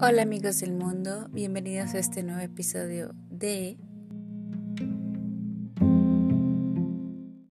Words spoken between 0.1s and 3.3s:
amigos del mundo, bienvenidos a este nuevo episodio